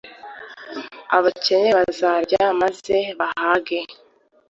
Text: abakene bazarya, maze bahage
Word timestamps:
abakene 1.17 1.69
bazarya, 1.77 2.43
maze 2.61 2.95
bahage 3.19 3.79